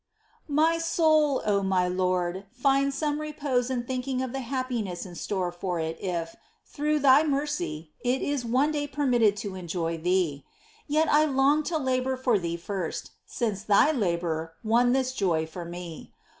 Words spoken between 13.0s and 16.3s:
^ since Thy labour won this joy for me.